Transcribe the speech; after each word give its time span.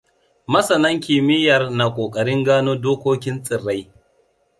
Masanan 0.47 0.99
kimiyyar 0.99 1.69
na 1.71 1.89
ƙoƙarin 1.89 2.43
gano 2.43 2.75
dokokin 2.75 3.43
tsirrai. 3.43 3.91